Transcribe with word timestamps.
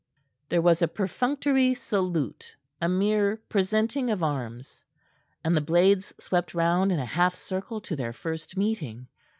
There 0.49 0.63
was 0.63 0.81
a 0.81 0.87
perfunctory 0.87 1.75
salute 1.75 2.55
a 2.81 2.89
mere 2.89 3.37
presenting 3.49 4.09
of 4.09 4.23
arms 4.23 4.83
and 5.43 5.55
the 5.55 5.61
blades 5.61 6.11
swept 6.17 6.55
round 6.55 6.91
in 6.91 6.97
a 6.97 7.05
half 7.05 7.35
circle 7.35 7.79
to 7.81 7.95
their 7.95 8.11
first 8.11 8.57
meeting. 8.57 9.09